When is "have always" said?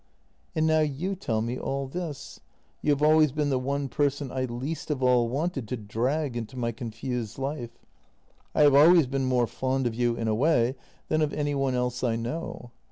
2.89-3.31, 8.63-9.05